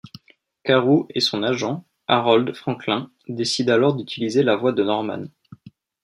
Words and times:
Carew 0.63 1.05
et 1.13 1.19
son 1.19 1.43
agent, 1.43 1.85
Harold 2.07 2.55
Franklin, 2.55 3.11
décident 3.27 3.71
alors 3.73 3.93
d'utiliser 3.95 4.41
la 4.41 4.55
voix 4.55 4.71
de 4.71 4.83
Norman. 4.83 5.25